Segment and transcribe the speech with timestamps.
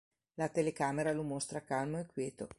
[0.33, 2.49] La telecamera lo mostra calmo e quieto.